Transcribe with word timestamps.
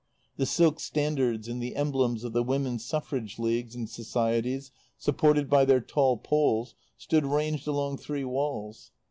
The 0.37 0.47
silk 0.47 0.79
standards 0.79 1.47
and 1.47 1.61
the 1.61 1.75
emblems 1.75 2.23
of 2.23 2.33
the 2.33 2.41
Women's 2.41 2.83
Suffrage 2.83 3.37
Leagues 3.37 3.75
and 3.75 3.87
Societies, 3.87 4.71
supported 4.97 5.47
by 5.47 5.63
their 5.63 5.79
tall 5.79 6.17
poles, 6.17 6.73
stood 6.97 7.23
ranged 7.27 7.67
along 7.67 7.97
three 7.97 8.23
walls. 8.25 8.89